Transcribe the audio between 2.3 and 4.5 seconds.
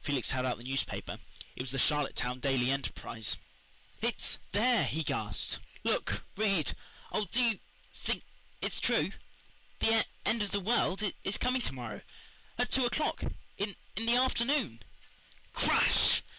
Daily Enterprise. "It's